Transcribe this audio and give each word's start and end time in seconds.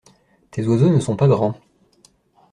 Tes 0.49 0.65
oiseaux 0.67 0.89
ne 0.89 0.99
sont 0.99 1.15
pas 1.15 1.27
grands. 1.27 1.59